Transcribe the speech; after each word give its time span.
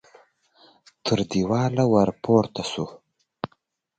تر 1.05 1.19
دېواله 1.31 1.85
ور 1.93 2.09
پورته 2.23 2.63
شو. 2.71 2.85